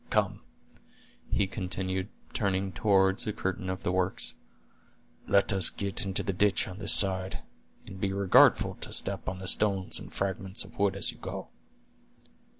Come," 0.09 0.41
he 1.29 1.45
continued, 1.45 2.09
turning 2.33 2.71
toward 2.71 3.27
a 3.27 3.31
curtain 3.31 3.69
of 3.69 3.83
the 3.83 3.91
works; 3.91 4.33
"let 5.27 5.53
us 5.53 5.69
get 5.69 6.03
into 6.07 6.23
the 6.23 6.33
ditch 6.33 6.67
on 6.67 6.79
this 6.79 6.95
side, 6.95 7.43
and 7.85 8.01
be 8.01 8.11
regardful 8.11 8.79
to 8.81 8.93
step 8.93 9.29
on 9.29 9.37
the 9.37 9.47
stones 9.47 9.99
and 9.99 10.11
fragments 10.11 10.63
of 10.63 10.79
wood 10.79 10.95
as 10.95 11.11
you 11.11 11.19
go." 11.19 11.49